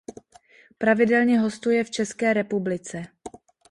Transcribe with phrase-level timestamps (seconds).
[0.77, 3.01] Pravidelně hostuje v České republice.